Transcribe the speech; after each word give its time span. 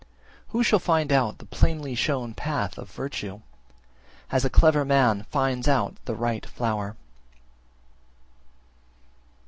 Who 0.47 0.63
shall 0.63 0.79
find 0.79 1.11
out 1.11 1.37
the 1.37 1.45
plainly 1.45 1.93
shown 1.93 2.33
path 2.33 2.79
of 2.79 2.89
virtue, 2.89 3.41
as 4.31 4.43
a 4.43 4.49
clever 4.49 4.83
man 4.83 5.27
finds 5.29 5.67
out 5.67 6.03
the 6.05 6.15
(right) 6.15 6.43
flower? 6.43 6.95